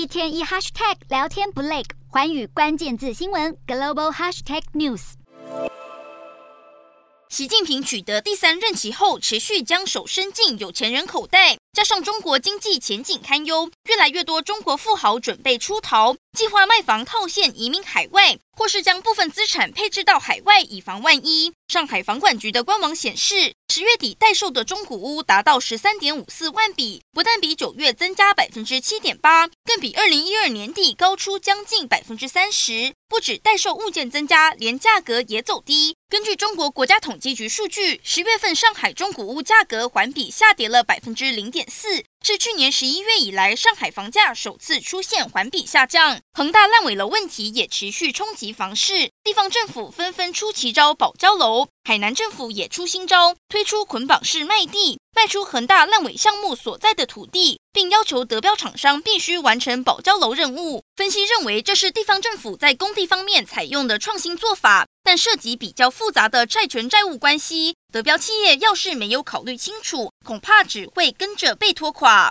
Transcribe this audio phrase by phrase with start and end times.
[0.00, 5.12] 一天一 hashtag 聊天不累，环宇关键字新闻 global hashtag news。
[7.28, 21.52] 习近平取得第三任期后，持续将手伸进有钱人口袋，加上中国经济前景堪忧，越来越多中国富豪准备出逃，计划卖房套现移民海外，或是将部分资产配置到海外，以防万一。
[21.68, 32.92] 上海房管局的官网显示，十月底待售的中古屋达到十三点五四万笔，不但比九月增加百分之七点八，更比二零一二年底高出将近百分之三十。
[33.08, 35.96] 不止待售物件增加，连价格也走低。
[36.08, 42.04] 根据中国国家统计局数据，十月份上海中古屋价格环比下跌了百分之零点四。
[42.22, 46.20] 是去年十一月以来，上海房价首次出现环比下降。
[46.34, 51.68] 恒大烂尾楼问题也持续冲击房市，地方政府纷纷出奇招保交楼。
[51.84, 60.82] 海南政府也出新招，推出捆绑式卖地，卖出恒大烂尾项目所在的土地，并要求德标厂商必须完成保交楼任务。
[60.96, 67.74] 分析认为，这是地方政府在工地方面采用的创新做法，但涉及比较复杂的债权债务关系。
[67.92, 72.28] 德标企业要是没有考虑清楚，恐怕只会跟着被拖垮。